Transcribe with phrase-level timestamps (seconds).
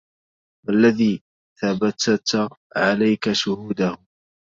[0.67, 1.23] هذا الذي
[1.61, 3.97] ثبتت عليك شهوده